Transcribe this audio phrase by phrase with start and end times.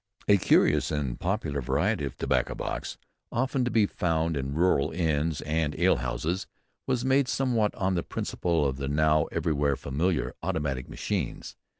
[0.27, 2.97] A curious and popular variety of tobacco box
[3.31, 6.47] often to be found in rural inns and ale houses
[6.87, 11.55] was made somewhat on the principle of the now everywhere familiar automatic machines.